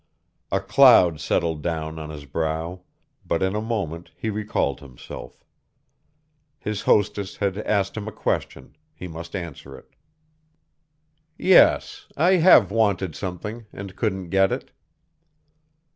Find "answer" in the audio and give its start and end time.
9.35-9.77